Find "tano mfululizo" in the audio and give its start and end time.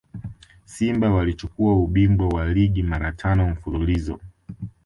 3.11-4.19